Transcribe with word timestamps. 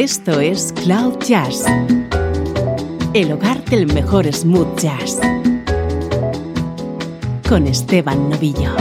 Esto 0.00 0.38
es 0.38 0.72
Cloud 0.84 1.18
Jazz, 1.26 1.64
el 3.14 3.32
hogar 3.32 3.64
del 3.64 3.92
mejor 3.92 4.32
smooth 4.32 4.78
jazz, 4.78 5.18
con 7.48 7.66
Esteban 7.66 8.30
Novillo. 8.30 8.76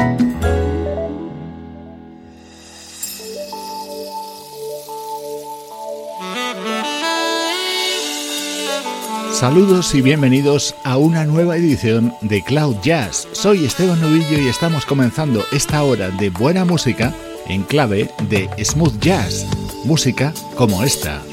Saludos 9.32 9.96
y 9.96 10.04
bienvenidos 10.04 10.76
a 10.84 10.98
una 10.98 11.26
nueva 11.26 11.58
edición 11.58 12.14
de 12.22 12.44
Cloud 12.44 12.76
Jazz. 12.84 13.28
Soy 13.32 13.66
Esteban 13.66 14.00
Novillo 14.00 14.40
y 14.40 14.50
estamos 14.50 14.86
comenzando 14.86 15.44
esta 15.52 15.82
hora 15.82 16.12
de 16.12 16.30
buena 16.30 16.64
música 16.64 17.12
en 17.48 17.64
clave 17.64 18.08
de 18.30 18.48
smooth 18.64 19.00
jazz, 19.00 19.48
música 19.88 20.34
como 20.56 20.84
esta. 20.84 21.24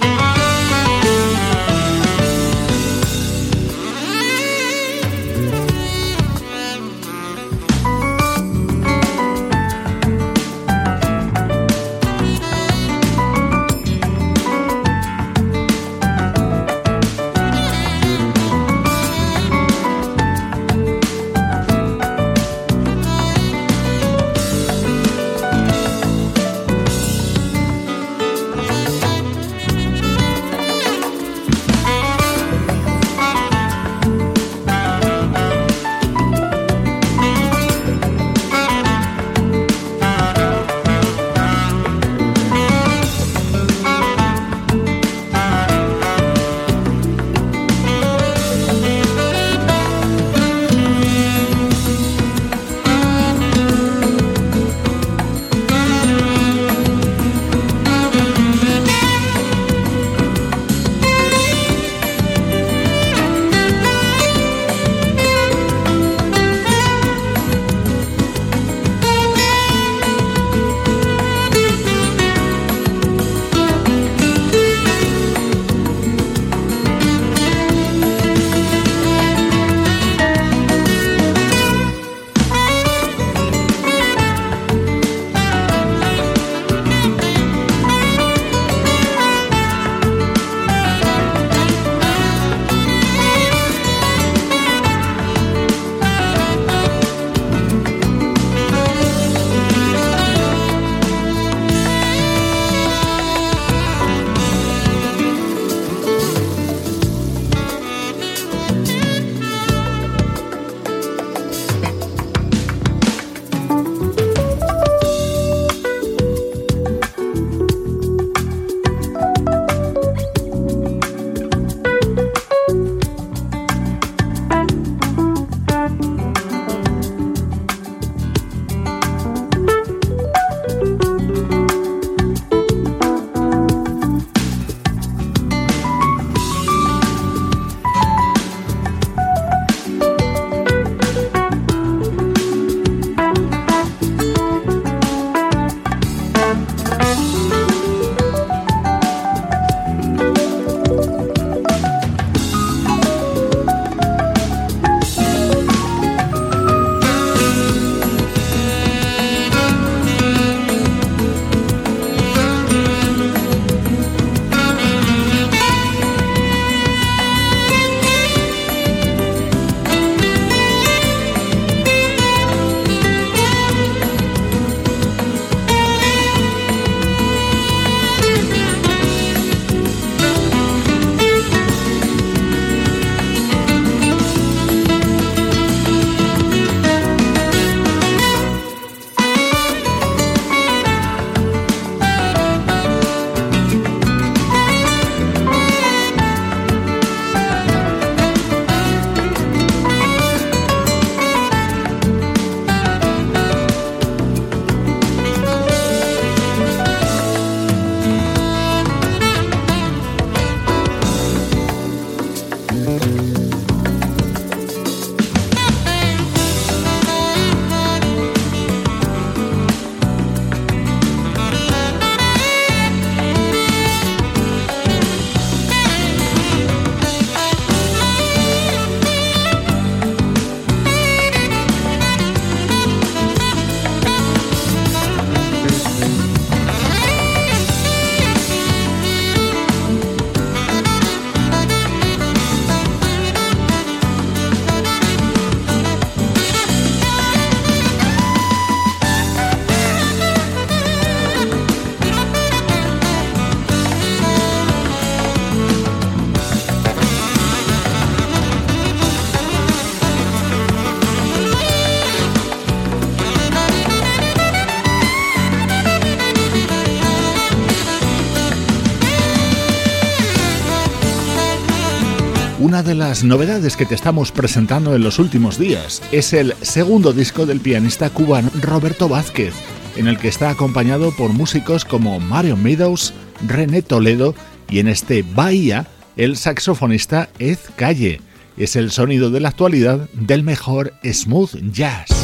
De 272.84 272.94
las 272.94 273.24
novedades 273.24 273.76
que 273.76 273.86
te 273.86 273.94
estamos 273.94 274.30
presentando 274.30 274.94
en 274.94 275.02
los 275.02 275.18
últimos 275.18 275.58
días. 275.58 276.02
Es 276.12 276.32
el 276.32 276.54
segundo 276.60 277.12
disco 277.12 277.46
del 277.46 277.60
pianista 277.60 278.10
cubano 278.10 278.50
Roberto 278.60 279.08
Vázquez, 279.08 279.54
en 279.96 280.06
el 280.06 280.18
que 280.18 280.28
está 280.28 280.50
acompañado 280.50 281.10
por 281.16 281.32
músicos 281.32 281.84
como 281.84 282.20
Mario 282.20 282.56
Meadows, 282.56 283.14
René 283.46 283.82
Toledo 283.82 284.34
y 284.68 284.80
en 284.80 284.88
este 284.88 285.22
Bahía 285.22 285.86
el 286.16 286.36
saxofonista 286.36 287.30
Ed 287.38 287.58
Calle. 287.76 288.20
Es 288.56 288.76
el 288.76 288.90
sonido 288.90 289.30
de 289.30 289.40
la 289.40 289.48
actualidad 289.48 290.08
del 290.12 290.42
mejor 290.42 290.92
smooth 291.04 291.72
jazz. 291.72 292.23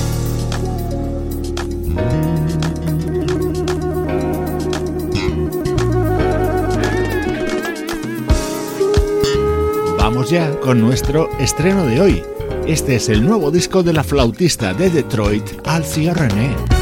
Con 10.62 10.80
nuestro 10.80 11.28
estreno 11.40 11.84
de 11.86 12.00
hoy. 12.00 12.22
Este 12.64 12.94
es 12.94 13.08
el 13.08 13.26
nuevo 13.26 13.50
disco 13.50 13.82
de 13.82 13.92
la 13.92 14.04
flautista 14.04 14.72
de 14.72 14.88
Detroit, 14.88 15.44
Alcia 15.64 16.14
René. 16.14 16.79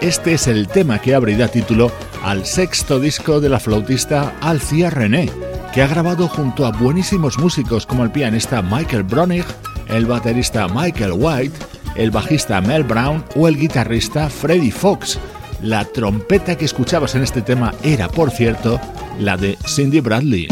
Este 0.00 0.34
es 0.34 0.48
el 0.48 0.66
tema 0.66 0.98
que 1.00 1.14
abrirá 1.14 1.46
título 1.46 1.92
al 2.24 2.44
sexto 2.44 2.98
disco 2.98 3.40
de 3.40 3.48
la 3.48 3.60
flautista 3.60 4.34
Alcia 4.40 4.90
René, 4.90 5.30
que 5.72 5.80
ha 5.80 5.86
grabado 5.86 6.26
junto 6.26 6.66
a 6.66 6.72
buenísimos 6.72 7.38
músicos 7.38 7.86
como 7.86 8.02
el 8.02 8.10
pianista 8.10 8.62
Michael 8.62 9.04
Bronig, 9.04 9.44
el 9.88 10.06
baterista 10.06 10.66
Michael 10.66 11.12
White, 11.14 11.56
el 11.94 12.10
bajista 12.10 12.60
Mel 12.60 12.82
Brown 12.82 13.24
o 13.36 13.46
el 13.46 13.56
guitarrista 13.56 14.28
Freddie 14.28 14.72
Fox. 14.72 15.20
La 15.62 15.84
trompeta 15.84 16.56
que 16.56 16.64
escuchabas 16.64 17.14
en 17.14 17.22
este 17.22 17.40
tema 17.40 17.72
era, 17.84 18.08
por 18.08 18.32
cierto, 18.32 18.80
la 19.20 19.36
de 19.36 19.56
Cindy 19.68 20.00
Bradley. 20.00 20.48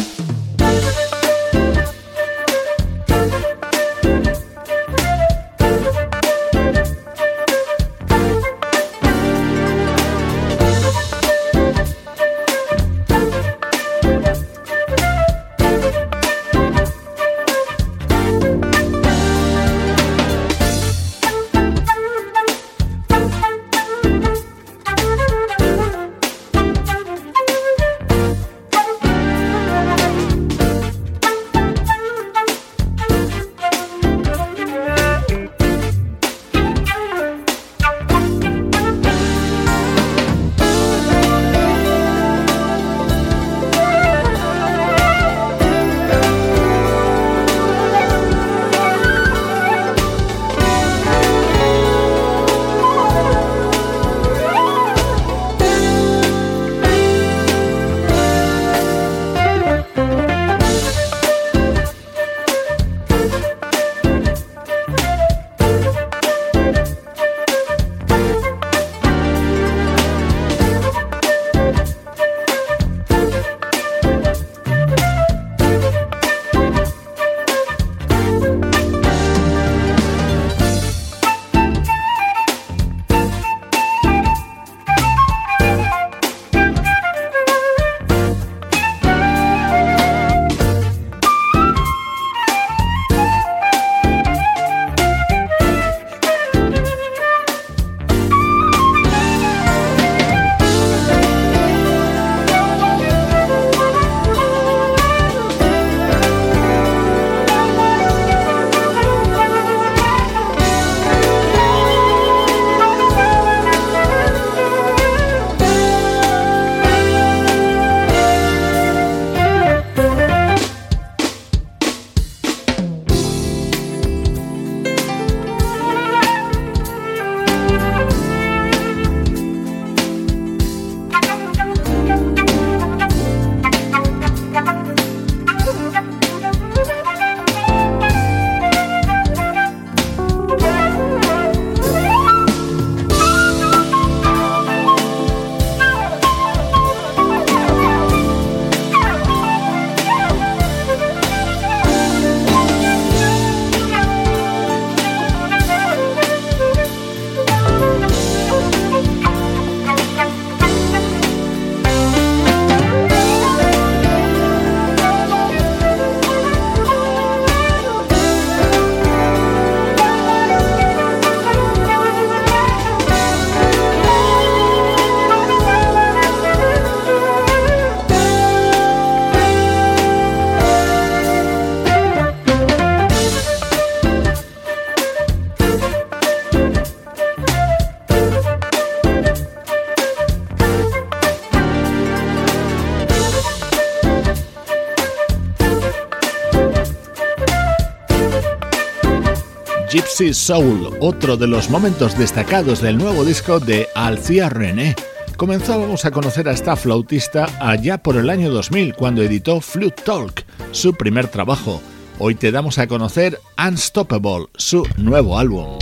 Gypsy 199.96 200.34
Soul, 200.34 200.94
otro 201.00 201.38
de 201.38 201.46
los 201.46 201.70
momentos 201.70 202.18
destacados 202.18 202.82
del 202.82 202.98
nuevo 202.98 203.24
disco 203.24 203.60
de 203.60 203.88
Alcia 203.94 204.50
René. 204.50 204.94
Comenzábamos 205.38 206.04
a 206.04 206.10
conocer 206.10 206.50
a 206.50 206.52
esta 206.52 206.76
flautista 206.76 207.48
allá 207.60 207.96
por 207.96 208.18
el 208.18 208.28
año 208.28 208.50
2000 208.50 208.92
cuando 208.92 209.22
editó 209.22 209.62
Flute 209.62 210.02
Talk, 210.02 210.44
su 210.70 210.92
primer 210.92 211.28
trabajo. 211.28 211.80
Hoy 212.18 212.34
te 212.34 212.52
damos 212.52 212.76
a 212.76 212.88
conocer 212.88 213.40
Unstoppable, 213.56 214.48
su 214.54 214.86
nuevo 214.98 215.38
álbum. 215.38 215.78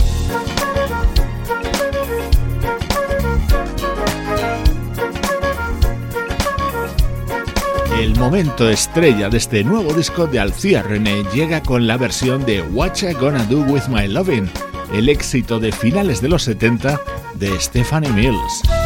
El 7.99 8.13
momento 8.17 8.69
estrella 8.69 9.29
de 9.29 9.37
este 9.37 9.63
nuevo 9.63 9.93
disco 9.93 10.27
de 10.27 10.39
Alcia 10.39 10.83
René 10.83 11.23
llega 11.33 11.63
con 11.63 11.87
la 11.87 11.95
versión 11.95 12.45
de 12.45 12.61
What 12.61 12.97
I 13.01 13.13
Gonna 13.13 13.43
Do 13.45 13.61
With 13.61 13.87
My 13.87 14.07
Lovin', 14.07 14.49
el 14.93 15.07
éxito 15.07 15.59
de 15.59 15.71
finales 15.71 16.21
de 16.21 16.27
los 16.27 16.43
70 16.43 16.99
de 17.35 17.57
Stephanie 17.59 18.11
Mills. 18.11 18.84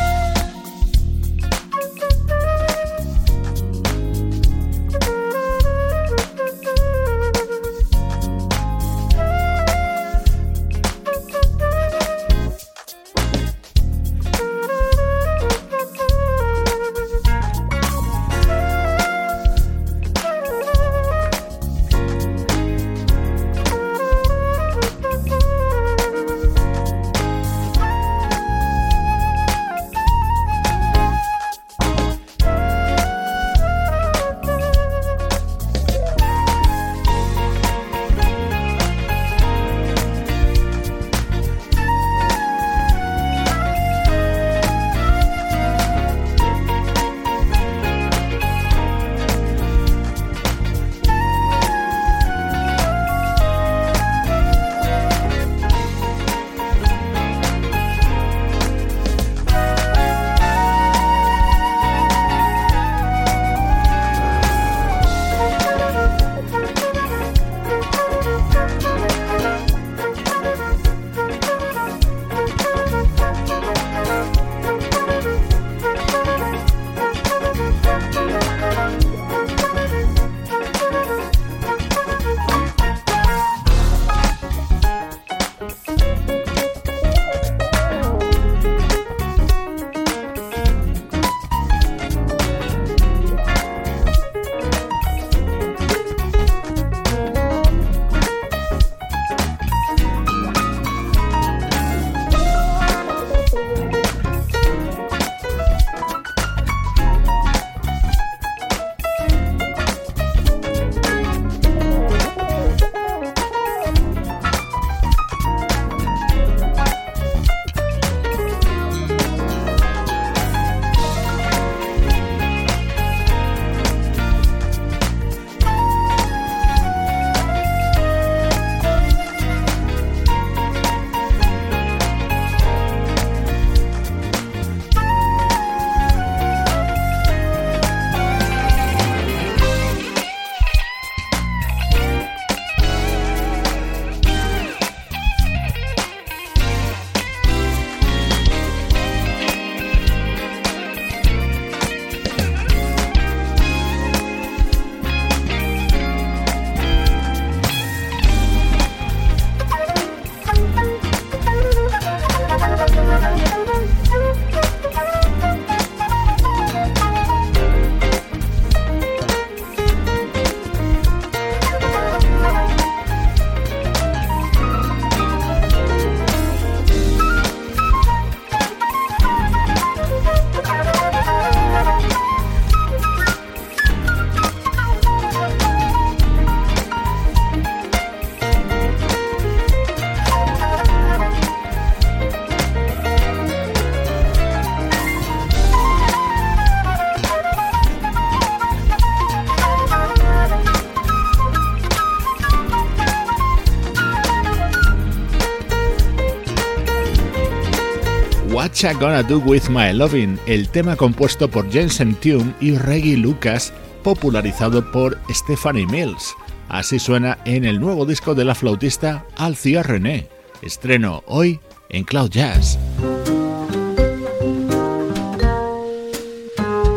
What 208.81 208.99
Gonna 208.99 209.23
Do 209.23 209.39
With 209.39 209.69
My 209.69 209.91
Lovin', 209.91 210.39
el 210.45 210.69
tema 210.69 210.95
compuesto 210.95 211.49
por 211.49 211.69
Jensen 211.69 212.15
Tune 212.15 212.53
y 212.61 212.77
Reggie 212.77 213.17
Lucas, 213.17 213.73
popularizado 214.03 214.89
por 214.91 215.19
Stephanie 215.29 215.85
Mills. 215.85 216.33
Así 216.69 216.97
suena 216.97 217.39
en 217.45 217.65
el 217.65 217.79
nuevo 217.79 218.05
disco 218.05 218.35
de 218.35 218.45
la 218.45 218.55
flautista 218.55 219.25
Alcia 219.35 219.83
René. 219.83 220.29
Estreno 220.61 221.23
hoy 221.25 221.59
en 221.89 222.05
Cloud 222.05 222.29
Jazz. 222.29 222.79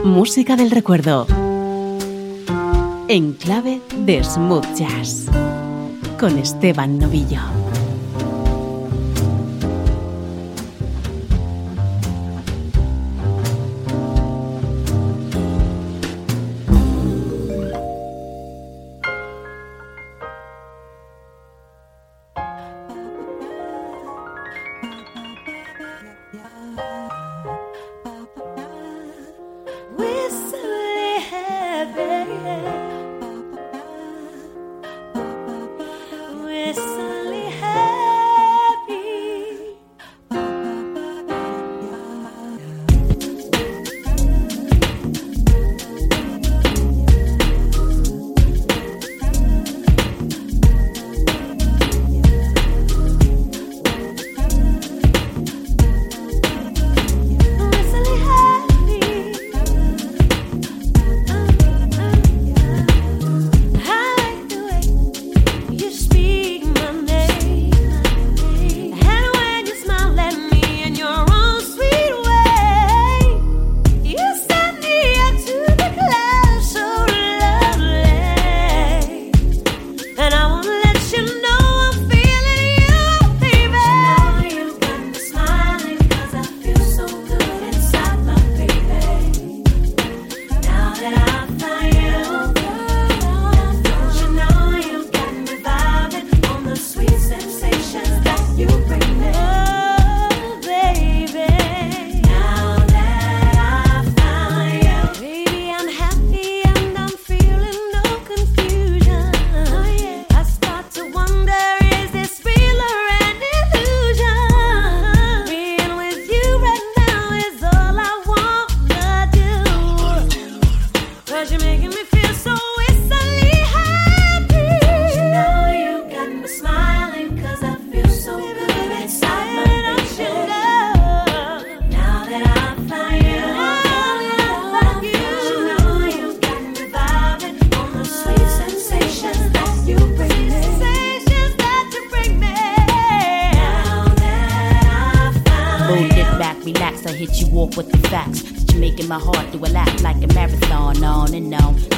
Música 0.05 0.55
del 0.55 0.71
recuerdo. 0.71 1.27
En 3.09 3.33
clave 3.33 3.81
de 3.97 4.23
smooth 4.23 4.67
jazz. 4.77 5.27
Con 6.19 6.39
Esteban 6.39 6.99
Novillo. 6.99 7.62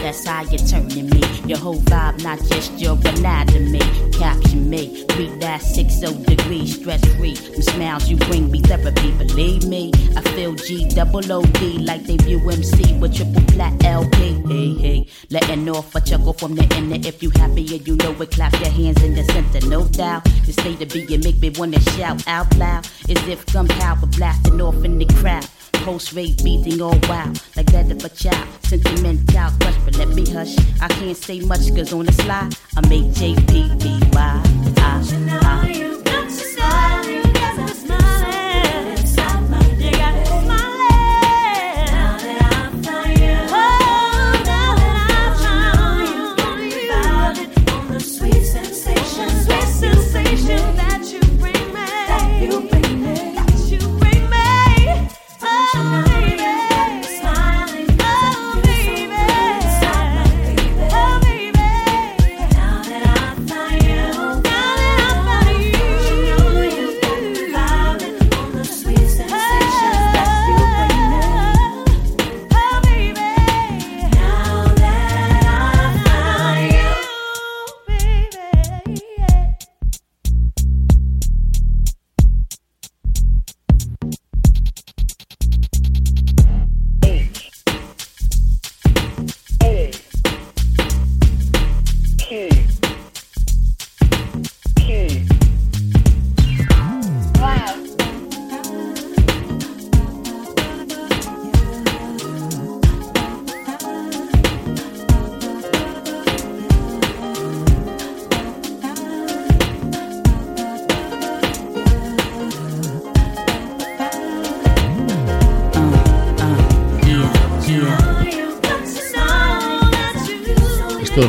That's 0.04 0.26
how 0.26 0.42
you're 0.42 0.58
turning 0.58 1.08
me. 1.08 1.22
Your 1.46 1.56
whole 1.56 1.80
vibe, 1.80 2.22
not 2.22 2.38
just 2.50 2.72
your 2.78 2.98
anatomy. 3.06 3.80
Capture 4.12 4.58
me, 4.58 5.02
read 5.16 5.40
that 5.40 5.62
60 5.62 6.24
degrees, 6.24 6.78
stress 6.78 7.02
free. 7.14 7.32
Them 7.36 7.62
smiles 7.62 8.10
you 8.10 8.18
bring 8.18 8.50
me 8.50 8.60
therapy, 8.60 9.12
believe 9.12 9.66
me. 9.66 9.92
I 10.14 10.20
feel 10.20 10.52
G 10.56 10.86
double 10.90 11.32
O 11.32 11.42
D 11.42 11.78
like 11.78 12.04
they 12.04 12.18
view 12.18 12.38
MC 12.50 12.98
with 12.98 13.16
triple 13.16 13.40
flat 13.54 13.82
LP. 13.82 14.42
Hey, 14.46 14.74
hey, 14.74 15.06
letting 15.30 15.66
off 15.70 15.94
a 15.94 16.02
chuckle 16.02 16.34
from 16.34 16.54
the 16.54 16.64
inner. 16.76 16.96
If 16.96 17.22
you 17.22 17.30
happy 17.30 17.74
and 17.74 17.88
you 17.88 17.96
know 17.96 18.12
it, 18.20 18.30
clap 18.30 18.52
your 18.60 18.68
hands 18.68 19.02
in 19.02 19.14
the 19.14 19.24
center, 19.24 19.66
no 19.68 19.88
doubt. 19.88 20.24
The 20.44 20.52
state 20.52 20.82
of 20.82 20.90
being 20.92 21.22
make 21.22 21.40
me 21.40 21.48
wanna 21.56 21.80
shout 21.80 22.28
out 22.28 22.54
loud. 22.58 22.86
As 23.08 23.26
if 23.26 23.46
gunpowder 23.46 24.08
blasting 24.08 24.60
off 24.60 24.84
in 24.84 24.98
the 24.98 25.06
crowd. 25.06 25.48
Post 25.82 26.12
rate 26.12 26.42
beating 26.44 26.80
all 26.80 26.98
wild, 27.08 27.42
like 27.56 27.66
that 27.72 27.90
of 27.90 28.04
a 28.04 28.08
child. 28.08 28.48
Sentimental 28.62 29.50
crush, 29.60 29.76
but 29.84 29.96
let 29.98 30.08
me 30.08 30.30
hush. 30.30 30.56
I 30.80 30.88
can't 30.88 31.16
say 31.16 31.40
much, 31.40 31.74
cause 31.74 31.92
on 31.92 32.06
the 32.06 32.12
sly, 32.12 32.50
I 32.76 32.88
make 32.88 33.04
JPPY. 33.12 34.14
I, 34.16 35.00
I, 35.42 36.03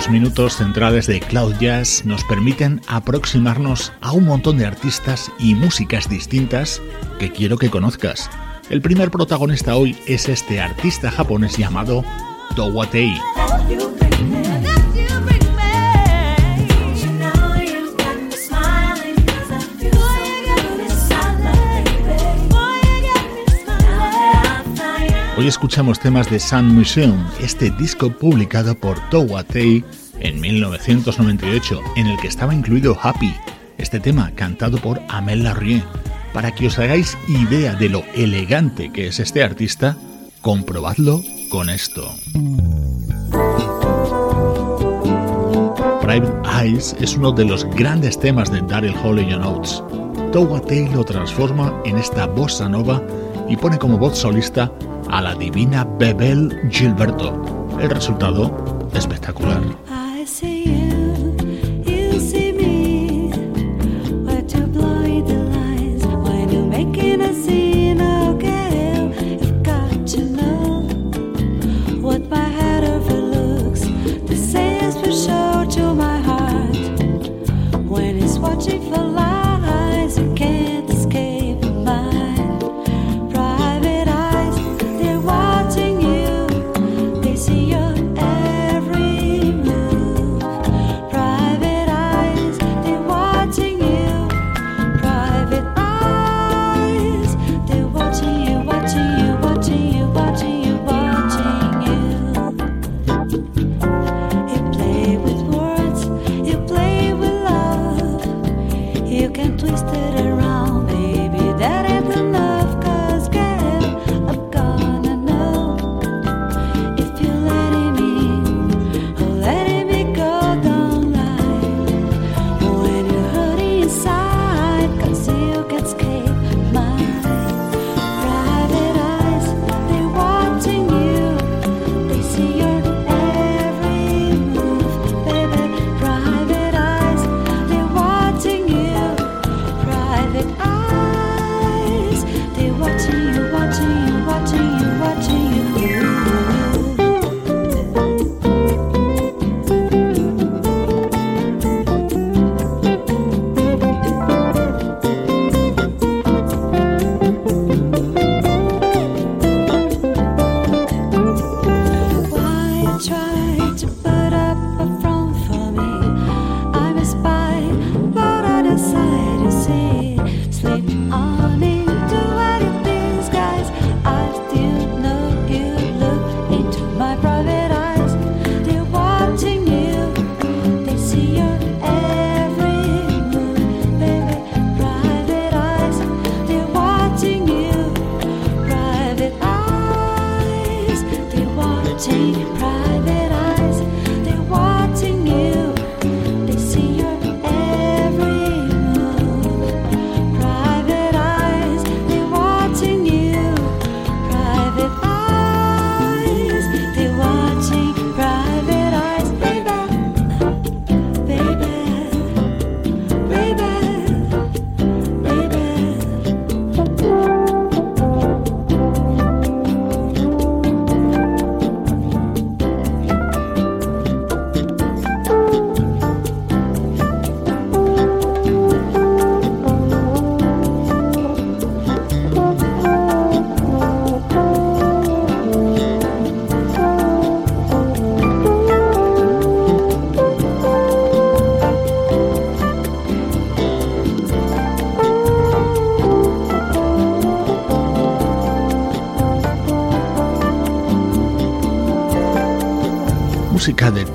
minutos 0.09 0.57
centrales 0.57 1.07
de 1.07 1.19
Cloud 1.19 1.55
Jazz 1.59 2.05
nos 2.05 2.23
permiten 2.25 2.81
aproximarnos 2.87 3.93
a 4.01 4.11
un 4.11 4.25
montón 4.25 4.57
de 4.57 4.65
artistas 4.65 5.31
y 5.39 5.55
músicas 5.55 6.09
distintas 6.09 6.81
que 7.19 7.31
quiero 7.31 7.57
que 7.57 7.69
conozcas. 7.69 8.29
El 8.69 8.81
primer 8.81 9.11
protagonista 9.11 9.75
hoy 9.75 9.97
es 10.07 10.27
este 10.27 10.59
artista 10.59 11.11
japonés 11.11 11.57
llamado 11.57 12.03
Towatei. 12.55 13.13
Hoy 25.45 25.49
escuchamos 25.49 25.99
temas 25.99 26.27
de 26.31 26.39
Sun 26.39 26.73
Museum, 26.73 27.23
este 27.39 27.69
disco 27.69 28.09
publicado 28.09 28.73
por 28.73 28.97
Towatei 29.11 29.85
en 30.19 30.41
1998, 30.41 31.81
en 31.97 32.07
el 32.07 32.17
que 32.17 32.27
estaba 32.27 32.55
incluido 32.55 32.97
Happy, 32.99 33.31
este 33.77 33.99
tema 33.99 34.31
cantado 34.33 34.79
por 34.79 34.99
Amel 35.07 35.43
Larrieux. 35.43 35.85
Para 36.33 36.49
que 36.49 36.65
os 36.65 36.79
hagáis 36.79 37.15
idea 37.27 37.75
de 37.75 37.89
lo 37.89 38.03
elegante 38.15 38.91
que 38.91 39.05
es 39.05 39.19
este 39.19 39.43
artista, 39.43 39.95
comprobadlo 40.41 41.21
con 41.51 41.69
esto. 41.69 42.11
Private 46.01 46.49
Eyes 46.59 46.95
es 46.99 47.17
uno 47.17 47.31
de 47.31 47.45
los 47.45 47.65
grandes 47.65 48.19
temas 48.19 48.51
de 48.51 48.61
Daryl 48.61 48.95
Hall 48.95 49.23
John 49.29 49.43
Oates. 49.43 49.83
Towatei 50.31 50.89
lo 50.89 51.03
transforma 51.03 51.71
en 51.85 51.99
esta 51.99 52.25
bossa 52.25 52.67
nova 52.67 52.99
y 53.47 53.55
pone 53.55 53.77
como 53.77 53.99
voz 53.99 54.17
solista 54.17 54.71
a 55.15 55.21
la 55.21 55.33
divina 55.33 55.85
Bebel 55.85 56.69
Gilberto. 56.69 57.69
El 57.79 57.89
resultado 57.89 58.89
espectacular. 58.93 59.61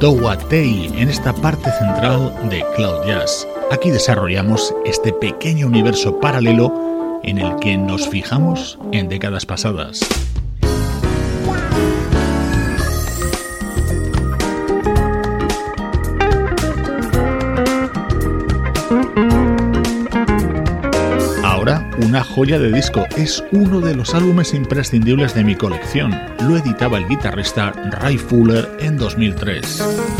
Towa 0.00 0.34
Tei 0.48 0.86
en 0.96 1.10
esta 1.10 1.34
parte 1.34 1.70
central 1.72 2.34
de 2.48 2.64
Cloud 2.74 3.06
Jazz. 3.06 3.46
Aquí 3.70 3.90
desarrollamos 3.90 4.74
este 4.86 5.12
pequeño 5.12 5.66
universo 5.66 6.18
paralelo 6.18 7.20
en 7.22 7.36
el 7.36 7.54
que 7.56 7.76
nos 7.76 8.08
fijamos 8.08 8.78
en 8.92 9.10
décadas 9.10 9.44
pasadas. 9.44 10.00
Una 22.10 22.24
joya 22.24 22.58
de 22.58 22.72
disco. 22.72 23.06
Es 23.16 23.44
uno 23.52 23.80
de 23.80 23.94
los 23.94 24.16
álbumes 24.16 24.52
imprescindibles 24.52 25.32
de 25.32 25.44
mi 25.44 25.54
colección. 25.54 26.10
Lo 26.40 26.56
editaba 26.56 26.98
el 26.98 27.06
guitarrista 27.06 27.70
Ray 27.70 28.18
Fuller 28.18 28.68
en 28.80 28.96
2003. 28.96 30.19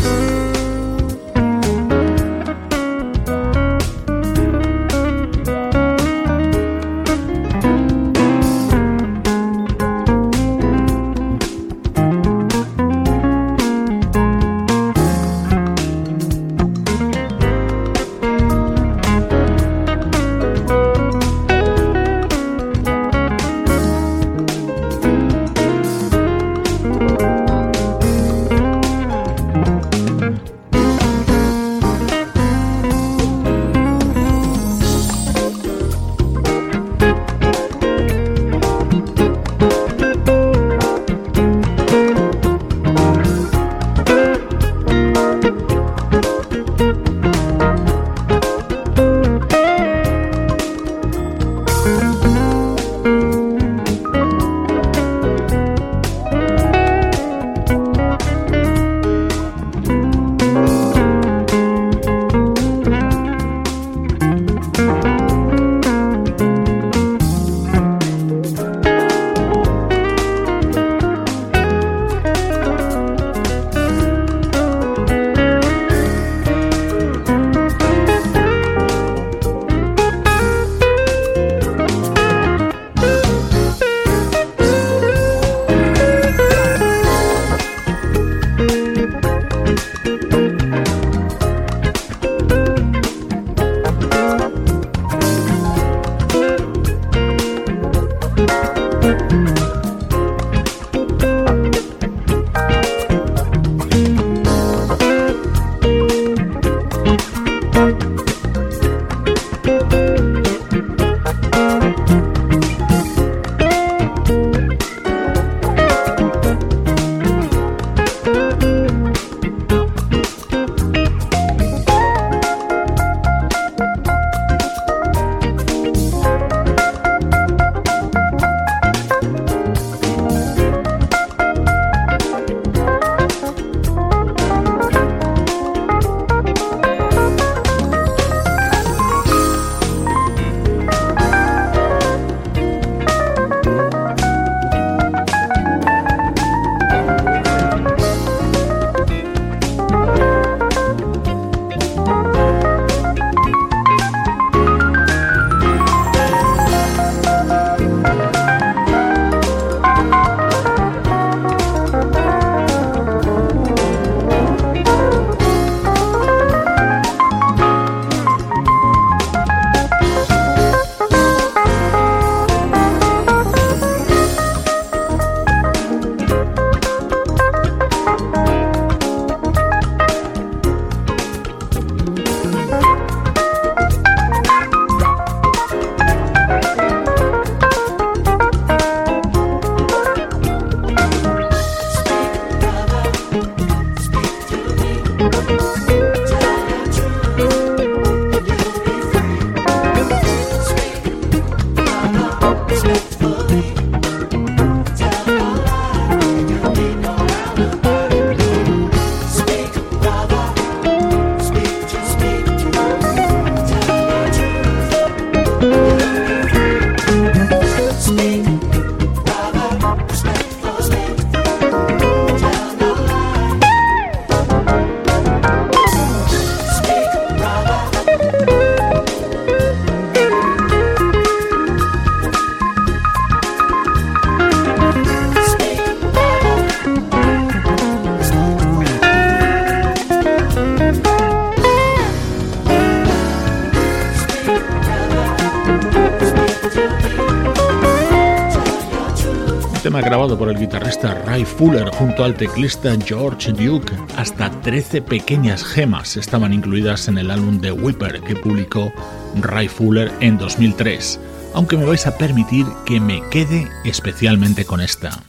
Ray 251.41 251.55
Fuller 251.57 251.89
junto 251.89 252.23
al 252.23 252.35
teclista 252.35 252.95
George 253.03 253.51
Duke. 253.51 253.91
Hasta 254.15 254.51
13 254.61 255.01
pequeñas 255.01 255.63
gemas 255.63 256.15
estaban 256.15 256.53
incluidas 256.53 257.07
en 257.07 257.17
el 257.17 257.31
álbum 257.31 257.59
de 257.59 257.71
Whipper 257.71 258.21
que 258.21 258.35
publicó 258.35 258.93
Ray 259.33 259.67
Fuller 259.67 260.11
en 260.19 260.37
2003, 260.37 261.19
aunque 261.55 261.77
me 261.77 261.85
vais 261.85 262.05
a 262.05 262.15
permitir 262.15 262.67
que 262.85 262.99
me 262.99 263.23
quede 263.31 263.67
especialmente 263.85 264.65
con 264.65 264.81
esta. 264.81 265.23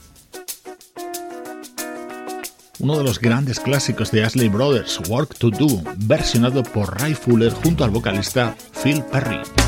uno 2.79 2.97
de 2.97 3.03
los 3.03 3.19
grandes 3.19 3.59
clásicos 3.59 4.11
de 4.11 4.23
Ashley 4.23 4.49
Brothers, 4.49 4.99
Work 5.09 5.39
to 5.39 5.49
Do, 5.49 5.81
versionado 5.97 6.61
por 6.61 6.99
Ray 6.99 7.15
Fuller 7.15 7.53
junto 7.53 7.85
al 7.85 7.89
vocalista 7.89 8.55
Phil 8.83 9.01
Perry. 9.05 9.62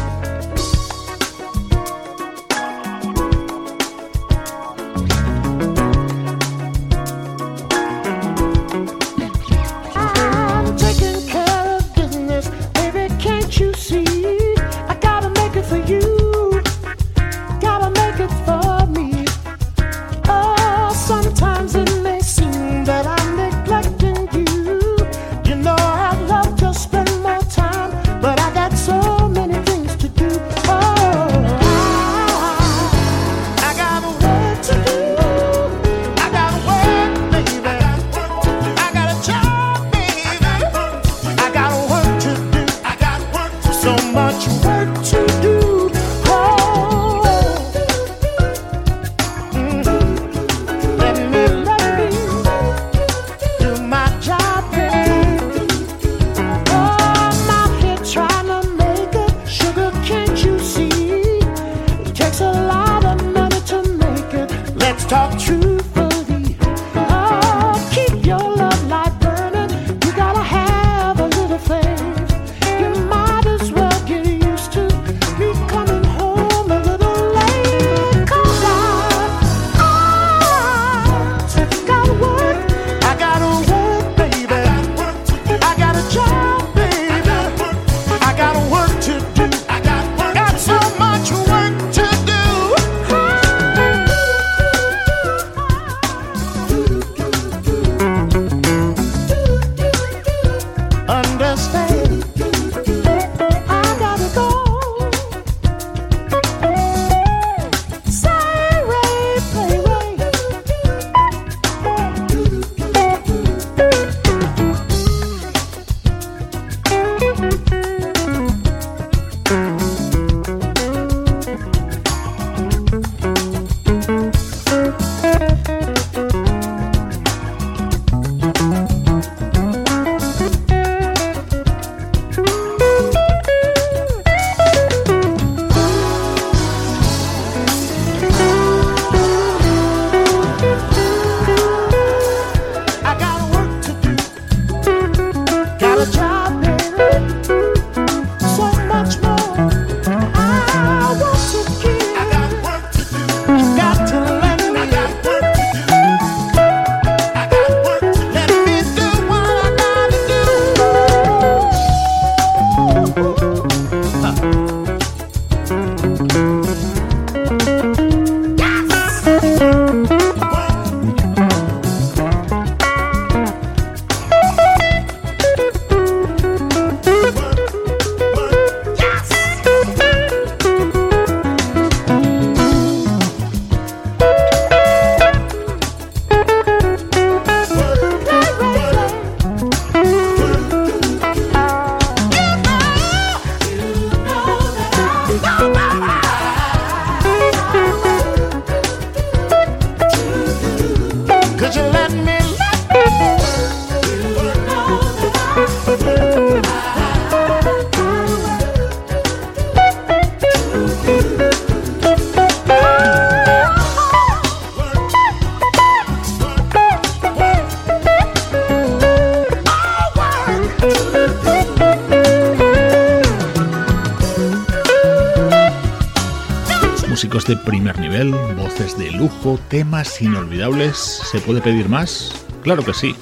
Temas 229.69 230.21
inolvidables. 230.21 230.97
¿Se 230.97 231.39
puede 231.39 231.61
pedir 231.61 231.87
más? 231.87 232.33
Claro 232.63 232.83
que 232.83 232.93
sí. 232.93 233.15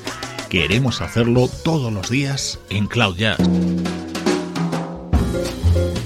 Queremos 0.49 1.01
hacerlo 1.01 1.49
todos 1.63 1.91
los 1.91 2.09
días 2.09 2.59
en 2.69 2.87
Cloud 2.87 3.17
Jazz. 3.17 3.37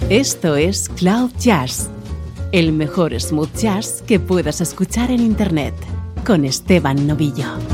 Esto 0.10 0.56
es 0.56 0.90
Cloud 0.90 1.32
Jazz, 1.38 1.90
el 2.52 2.72
mejor 2.72 3.20
smooth 3.20 3.54
jazz 3.58 4.04
que 4.08 4.20
puedas 4.20 4.62
escuchar 4.62 5.12
en 5.12 5.20
Internet, 5.20 5.76
con 6.26 6.46
Esteban 6.46 7.06
Novillo. 7.06 7.67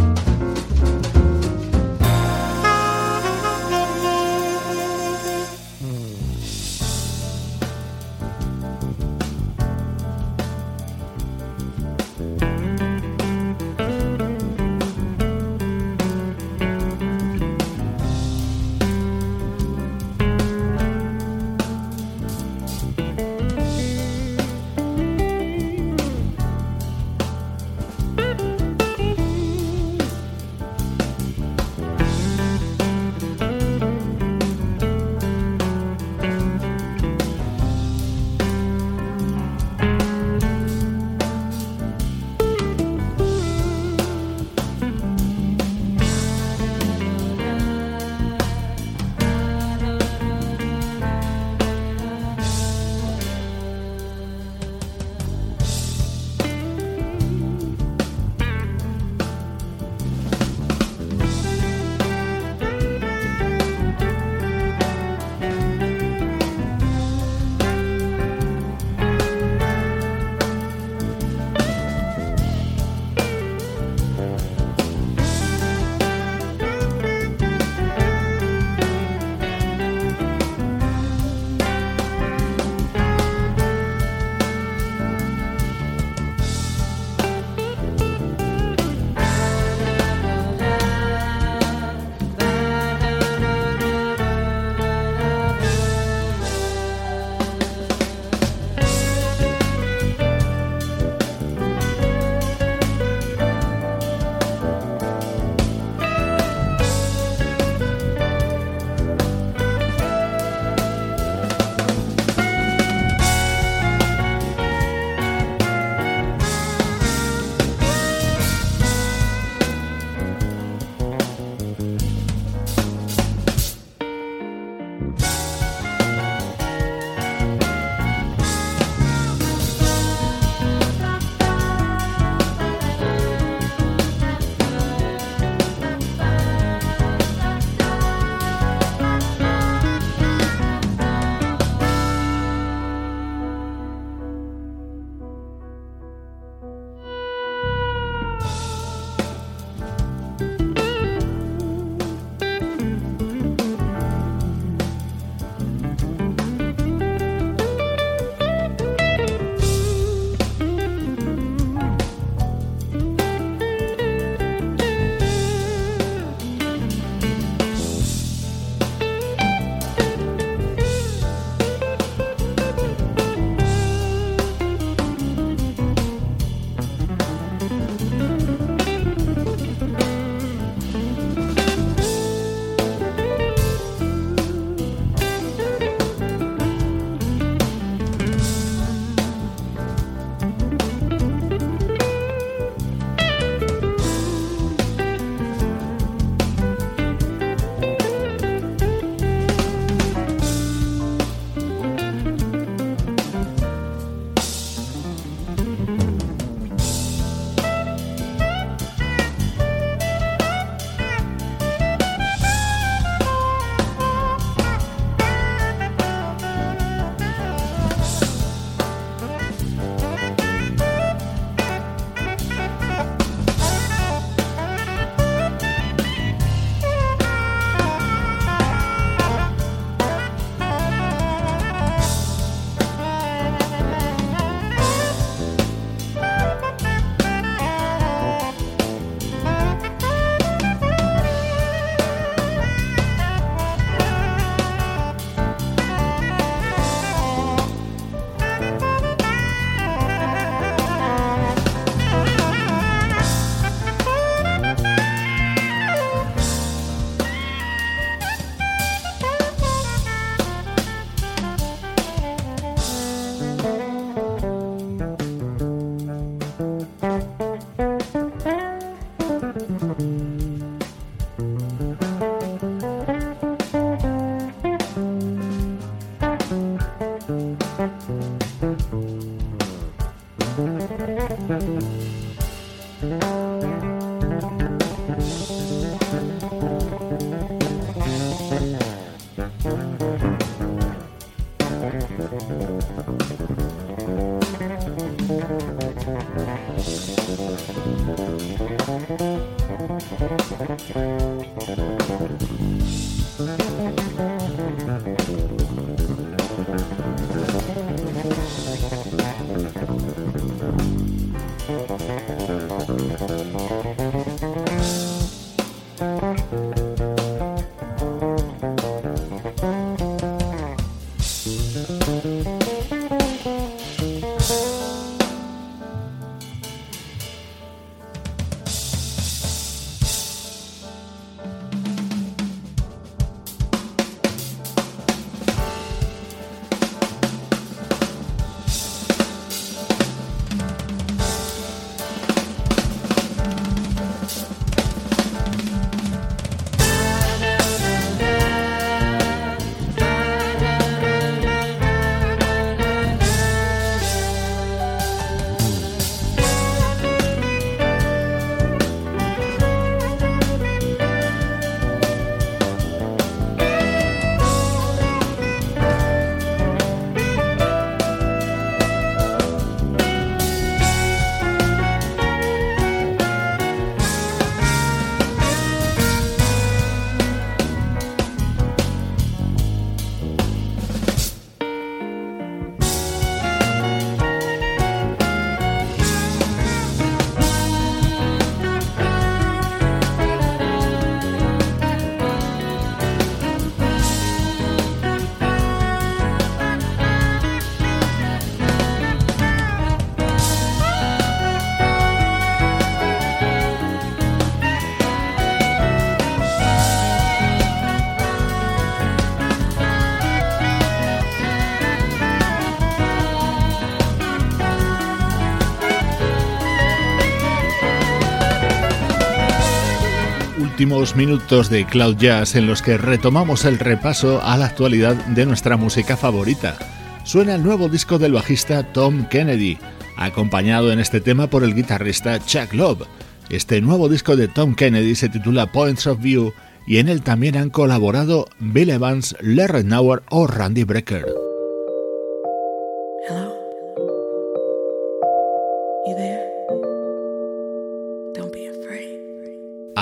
Últimos 420.83 421.15
minutos 421.15 421.69
de 421.69 421.85
Cloud 421.85 422.17
Jazz 422.17 422.55
en 422.55 422.67
los 422.67 422.81
que 422.81 422.97
retomamos 422.97 423.63
el 423.63 423.79
repaso 423.79 424.43
a 424.43 424.57
la 424.57 424.65
actualidad 424.65 425.15
de 425.27 425.45
nuestra 425.45 425.77
música 425.77 426.17
favorita. 426.17 426.75
Suena 427.23 427.55
el 427.55 427.63
nuevo 427.63 427.87
disco 427.87 428.19
del 428.19 428.33
bajista 428.33 428.83
Tom 428.91 429.29
Kennedy, 429.29 429.77
acompañado 430.17 430.91
en 430.91 430.99
este 430.99 431.21
tema 431.21 431.47
por 431.47 431.63
el 431.63 431.73
guitarrista 431.73 432.37
Chuck 432.45 432.73
Love. 432.73 433.07
Este 433.49 433.79
nuevo 433.79 434.09
disco 434.09 434.35
de 434.35 434.49
Tom 434.49 434.75
Kennedy 434.75 435.15
se 435.15 435.29
titula 435.29 435.71
Points 435.71 436.05
of 436.05 436.19
View 436.19 436.51
y 436.85 436.97
en 436.97 437.07
él 437.07 437.21
también 437.21 437.55
han 437.55 437.69
colaborado 437.69 438.49
Bill 438.59 438.89
Evans, 438.89 439.37
Larry 439.39 439.85
Nauer 439.85 440.23
o 440.31 440.47
Randy 440.47 440.83
Brecker. 440.83 441.52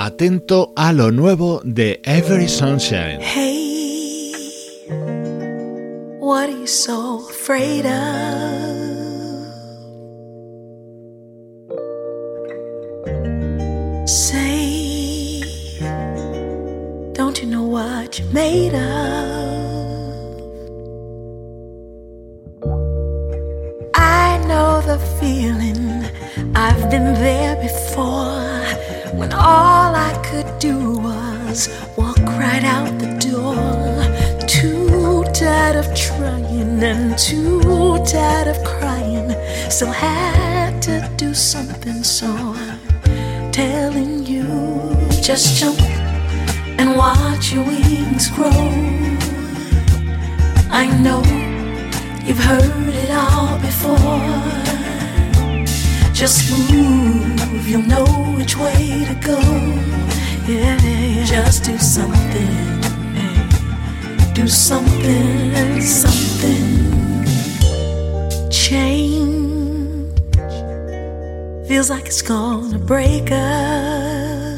Atento 0.04 0.72
a 0.74 0.92
lo 0.92 1.12
nuevo 1.12 1.60
de 1.62 2.00
Every 2.02 2.48
Sunshine. 2.48 3.20
Hey, 3.20 4.32
what 6.18 6.48
are 6.48 6.58
you 6.58 6.66
so 6.66 7.20
afraid 7.30 7.86
of? 7.86 7.92
Say, 14.08 15.40
don't 17.12 17.40
you 17.40 17.46
know 17.46 17.62
what 17.62 18.18
you're 18.18 18.32
made 18.32 18.74
of? 18.74 18.80
I 23.94 24.38
know 24.48 24.80
the 24.80 24.98
feeling, 25.20 26.04
I've 26.56 26.90
been 26.90 27.14
there 27.14 27.54
before 27.62 28.61
when 29.22 29.32
all 29.34 29.94
I 29.94 30.12
could 30.28 30.58
do 30.58 30.98
was 30.98 31.68
walk 31.96 32.18
right 32.42 32.64
out 32.64 32.90
the 32.98 33.12
door. 33.30 33.54
Too 34.48 35.22
tired 35.32 35.76
of 35.76 35.86
trying 35.94 36.82
and 36.82 37.16
too 37.16 37.60
tired 38.04 38.48
of 38.48 38.58
crying. 38.64 39.30
Still 39.70 39.92
had 39.92 40.82
to 40.88 41.08
do 41.16 41.34
something, 41.34 42.02
so 42.02 42.26
I'm 42.26 43.52
telling 43.52 44.26
you 44.26 44.42
just 45.28 45.56
jump 45.60 45.80
and 46.80 46.96
watch 46.96 47.52
your 47.52 47.64
wings 47.64 48.28
grow. 48.28 48.66
I 50.82 50.84
know 51.04 51.22
you've 52.26 52.44
heard 52.50 52.88
it 53.02 53.10
all 53.12 53.56
before. 53.60 54.81
Just 56.22 56.70
move, 56.70 57.66
you'll 57.66 57.82
know 57.82 58.04
which 58.36 58.56
way 58.56 59.04
to 59.08 59.14
go. 59.26 59.40
Yeah, 60.46 60.80
yeah. 60.80 61.24
just 61.24 61.64
do 61.64 61.76
something. 61.76 62.80
Do 64.32 64.46
something, 64.46 65.80
something. 65.80 67.24
Change 68.52 70.16
feels 71.66 71.90
like 71.90 72.06
it's 72.06 72.22
gonna 72.22 72.78
break 72.78 73.32
us. 73.32 74.54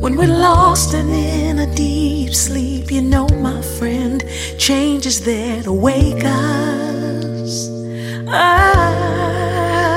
When 0.00 0.16
we're 0.16 0.36
lost 0.36 0.94
and 0.94 1.10
in 1.10 1.60
a 1.60 1.72
deep 1.76 2.34
sleep, 2.34 2.90
you 2.90 3.02
know, 3.02 3.28
my 3.38 3.62
friend, 3.62 4.24
change 4.58 5.06
is 5.06 5.20
there 5.24 5.62
to 5.62 5.72
wake 5.72 6.24
us 6.24 7.85
us. 8.28 9.92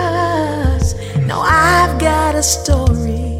Now 1.27 1.41
I've 1.41 1.99
got 1.99 2.35
a 2.35 2.43
story, 2.43 3.39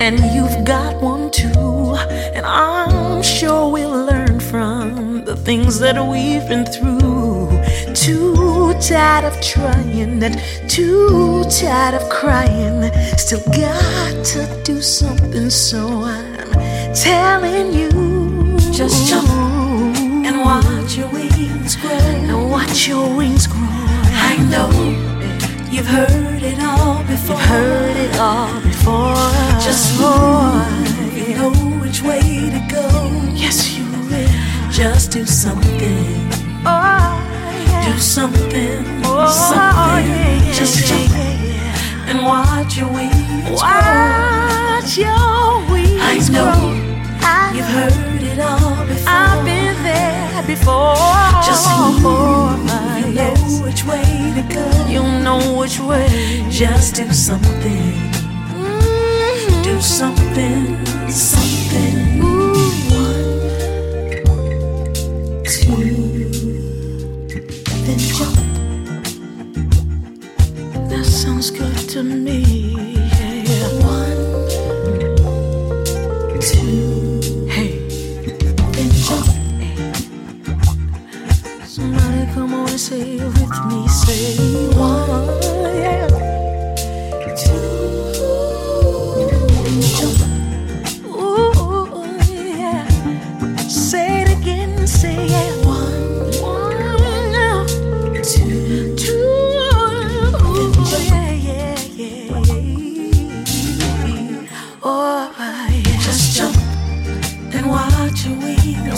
and 0.00 0.18
you've 0.34 0.64
got 0.64 1.00
one 1.02 1.30
too. 1.30 1.96
And 2.34 2.44
I'm 2.46 3.22
sure 3.22 3.70
we'll 3.70 4.04
learn 4.06 4.40
from 4.40 5.24
the 5.24 5.36
things 5.36 5.78
that 5.80 5.96
we've 6.04 6.46
been 6.48 6.66
through. 6.66 7.50
Too 7.94 8.74
tired 8.80 9.24
of 9.24 9.40
trying 9.40 10.22
and 10.22 10.38
too 10.68 11.44
tired 11.44 11.94
of 11.94 12.08
crying. 12.08 12.90
Still 13.16 13.42
got 13.46 14.24
to 14.32 14.46
do 14.64 14.80
something, 14.82 15.48
so 15.50 16.02
I'm 16.02 16.52
telling 16.94 17.72
you. 17.72 17.90
Just 18.72 19.08
jump 19.08 19.28
and 20.26 20.40
watch 20.40 20.96
your 20.96 21.08
wings 21.12 21.76
grow. 21.76 21.92
And 21.92 22.50
watch 22.50 22.88
your 22.88 23.16
wings 23.16 23.46
grow. 23.46 23.73
Know 24.50 24.70
you've 25.70 25.86
heard 25.86 26.42
it 26.42 26.60
all 26.60 27.02
before. 27.04 27.36
You've 27.36 27.46
heard 27.46 27.96
it 27.96 28.16
all 28.18 28.60
before. 28.60 29.14
Just 29.60 29.98
move, 29.98 31.16
you 31.28 31.34
know 31.36 31.50
which 31.82 32.02
way 32.02 32.20
to 32.20 32.66
go. 32.70 32.86
Yes, 33.34 33.76
you 33.76 33.84
will. 34.08 34.70
Just 34.70 35.10
do 35.12 35.24
something. 35.24 36.28
Oh, 36.64 37.18
yeah. 37.66 37.92
Do 37.92 37.98
something. 37.98 38.84
Oh, 39.04 39.28
something. 39.30 40.10
Yeah, 40.10 40.44
yeah, 40.44 40.52
Just 40.52 40.86
jump 40.86 41.10
and 42.06 42.22
watch 42.24 42.76
your 42.76 42.92
wings 42.92 43.50
watch 43.50 44.94
grow. 44.96 45.04
your 45.04 45.70
wings 45.72 46.28
I 46.28 46.32
know 46.32 46.44
grow. 46.44 46.93
You've 47.54 47.66
heard 47.66 48.22
it 48.22 48.38
all 48.40 48.86
before. 48.86 49.08
I've 49.08 49.44
been 49.44 49.76
there 49.82 50.42
before. 50.46 50.94
Just 51.44 51.68
move 51.78 52.54
know 53.14 53.34
which 53.64 53.84
way 53.84 54.32
to 54.34 54.42
go. 54.54 54.86
You 54.88 55.02
know 55.22 55.58
which 55.58 55.78
way. 55.80 56.44
Just 56.50 56.96
do 56.96 57.12
something. 57.12 57.92
Mm-hmm. 58.52 59.62
Do 59.62 59.80
something, 59.80 60.86
something. 61.08 62.22
Ooh. 62.22 62.54
One, 62.90 64.50
two, 65.44 65.94
then 67.84 67.98
jump. 67.98 68.36
That 70.88 71.04
sounds 71.04 71.50
good 71.50 71.88
to 71.90 72.02
me. 72.02 72.93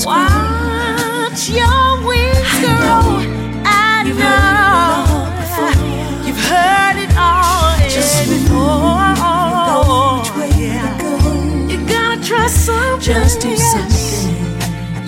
Watch 0.06 1.50
your 1.50 2.06
wings. 2.06 2.46
Watch 2.46 3.35
your 12.46 12.66
wings. 12.66 12.98
Just 13.00 13.40
do 13.40 13.56
something. 13.56 14.36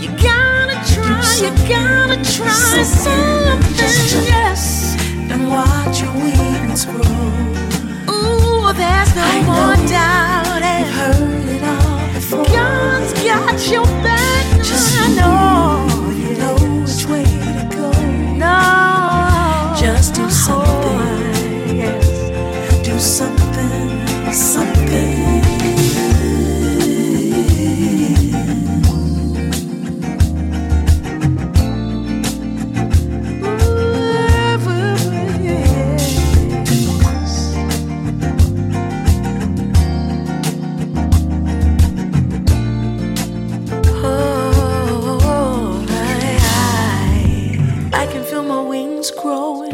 You 0.00 0.08
gotta 0.22 0.76
try, 0.92 1.22
you 1.40 1.50
gotta 1.68 2.16
try 2.36 2.82
something. 2.82 4.24
Yes. 4.26 4.96
And 5.30 5.48
watch 5.48 6.00
your 6.00 6.12
wings 6.14 6.84
grow. 6.84 6.98
Ooh, 8.10 8.72
there's 8.72 9.14
no 9.14 9.22
I 9.22 9.42
more 9.46 9.88
doubt. 9.88 10.37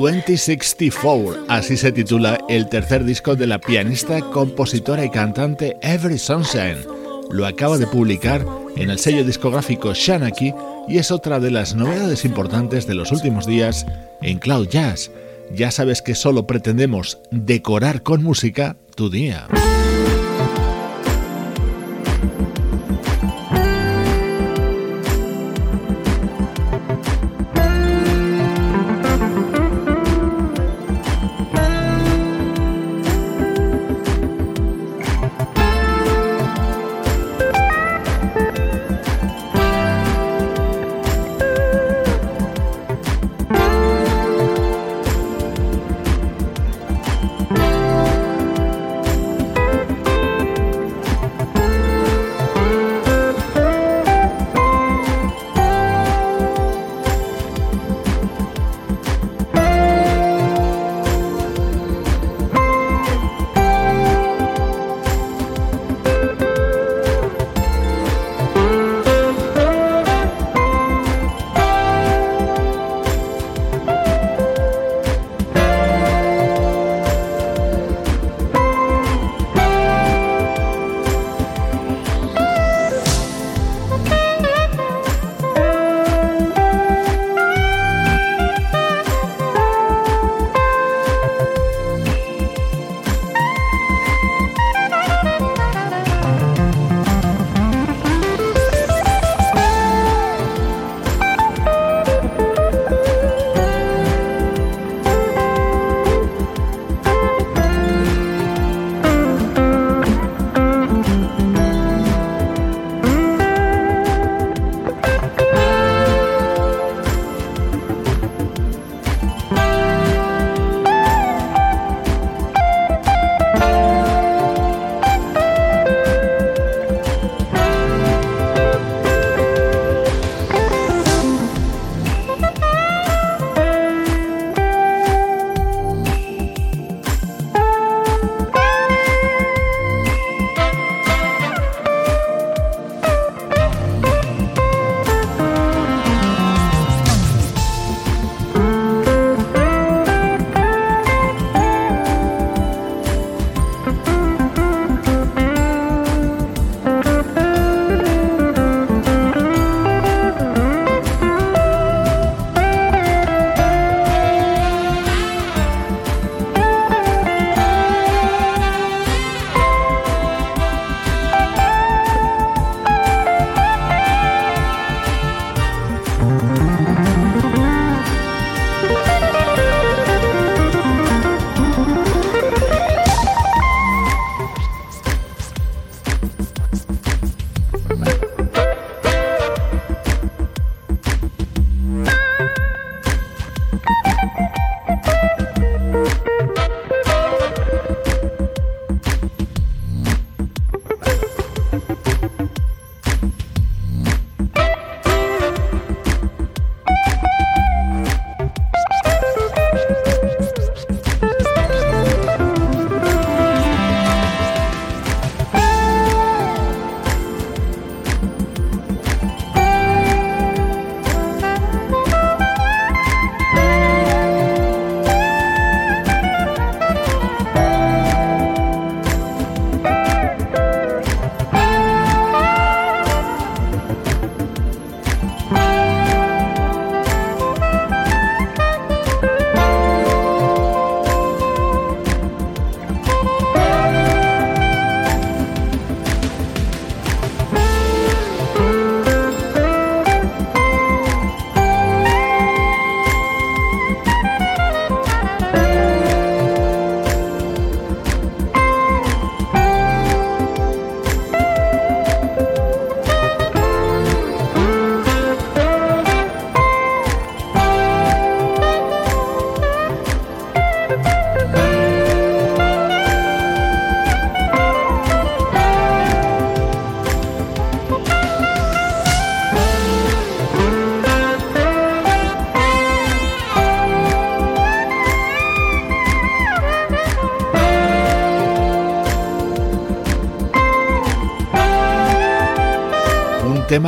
2064, 0.04 1.46
así 1.48 1.78
se 1.78 1.90
titula 1.90 2.38
el 2.50 2.68
tercer 2.68 3.04
disco 3.04 3.36
de 3.36 3.46
la 3.46 3.58
pianista, 3.58 4.20
compositora 4.20 5.02
y 5.02 5.08
cantante 5.08 5.78
Every 5.80 6.18
Sunshine. 6.18 6.84
Lo 7.30 7.46
acaba 7.46 7.78
de 7.78 7.86
publicar 7.86 8.44
en 8.76 8.90
el 8.90 8.98
sello 8.98 9.24
discográfico 9.24 9.94
Shanaki 9.94 10.52
y 10.88 10.98
es 10.98 11.10
otra 11.10 11.40
de 11.40 11.50
las 11.50 11.74
novedades 11.74 12.26
importantes 12.26 12.86
de 12.86 12.94
los 12.94 13.12
últimos 13.12 13.46
días 13.46 13.86
en 14.20 14.40
Cloud 14.40 14.68
Jazz. 14.68 15.10
Ya 15.54 15.70
sabes 15.70 16.02
que 16.02 16.14
solo 16.14 16.46
pretendemos 16.46 17.18
decorar 17.30 18.02
con 18.02 18.22
música 18.22 18.76
tu 18.94 19.08
día. 19.08 19.48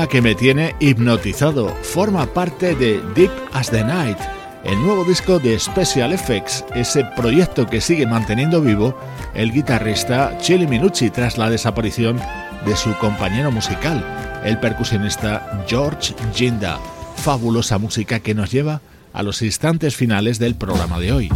Que 0.05 0.21
me 0.21 0.35
tiene 0.35 0.77
hipnotizado. 0.79 1.75
Forma 1.83 2.27
parte 2.27 2.75
de 2.75 3.01
Deep 3.15 3.31
as 3.55 3.71
the 3.71 3.83
Night, 3.83 4.19
el 4.63 4.79
nuevo 4.83 5.05
disco 5.05 5.39
de 5.39 5.59
Special 5.59 6.13
Effects, 6.13 6.67
ese 6.75 7.03
proyecto 7.17 7.67
que 7.67 7.81
sigue 7.81 8.07
manteniendo 8.07 8.61
vivo 8.61 8.95
el 9.35 9.53
guitarrista 9.53 10.37
Chili 10.39 10.67
Minucci 10.67 11.09
tras 11.09 11.39
la 11.39 11.49
desaparición 11.49 12.21
de 12.67 12.77
su 12.77 12.93
compañero 12.99 13.51
musical, 13.51 14.05
el 14.45 14.61
percusionista 14.61 15.65
George 15.67 16.15
Ginda. 16.35 16.79
Fabulosa 17.17 17.79
música 17.79 18.21
que 18.21 18.35
nos 18.35 18.53
lleva 18.53 18.83
a 19.15 19.23
los 19.23 19.41
instantes 19.41 19.97
finales 19.97 20.39
del 20.39 20.57
programa 20.57 20.99
de 21.01 21.13
hoy. 21.13 21.31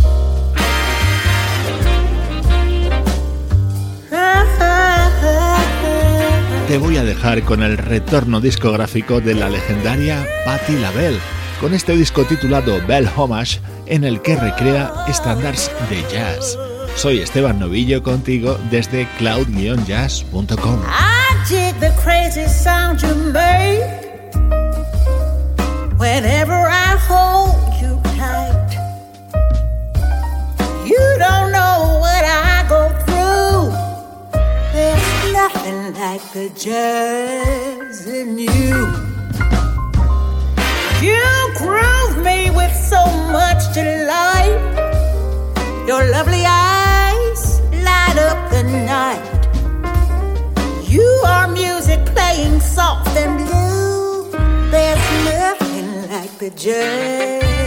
Te 6.71 6.79
voy 6.79 6.99
a 6.99 7.03
dejar 7.03 7.43
con 7.43 7.65
el 7.65 7.77
retorno 7.77 8.41
discográfico 8.41 9.21
de 9.21 9.35
la 9.35 9.51
legendaria 9.51 10.25
Patti 10.45 10.75
LaBelle 10.75 11.19
con 11.61 11.75
este 11.75 11.97
disco 11.97 12.23
titulado 12.23 12.81
Bell 12.87 13.11
Homage 13.17 13.59
en 13.87 14.05
el 14.05 14.23
que 14.23 14.37
recrea 14.37 15.05
estándares 15.09 15.69
de 15.91 16.01
jazz. 16.15 16.57
Soy 16.95 17.19
Esteban 17.19 17.59
Novillo 17.59 18.05
contigo 18.05 18.57
desde 18.71 19.09
cloud-jazz.com. 19.19 20.81
Whenever 25.99 26.69
I 26.71 26.97
hold 26.97 27.60
like 36.21 36.33
the 36.33 36.49
jazz 36.59 38.07
in 38.07 38.39
you. 38.39 38.49
You 41.01 41.55
groove 41.57 42.25
me 42.25 42.51
with 42.51 42.75
so 42.75 43.05
much 43.33 43.63
delight. 43.75 44.59
Your 45.87 46.05
lovely 46.11 46.45
eyes 46.47 47.61
light 47.73 48.19
up 48.19 48.51
the 48.51 48.63
night. 48.65 49.27
You 50.89 51.09
are 51.27 51.49
music 51.49 52.05
playing 52.07 52.61
soft 52.61 53.17
and 53.17 53.37
blue. 53.47 54.31
There's 54.71 55.25
nothing 55.25 56.09
like 56.11 56.33
the 56.39 56.51
jazz 56.51 57.60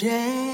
change. 0.00 0.49